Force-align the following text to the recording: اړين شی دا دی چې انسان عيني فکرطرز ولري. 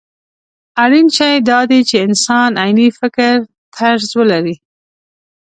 اړين 0.83 1.07
شی 1.15 1.33
دا 1.49 1.59
دی 1.69 1.79
چې 1.89 1.95
انسان 2.07 2.51
عيني 2.63 2.87
فکرطرز 2.99 4.09
ولري. 4.19 4.55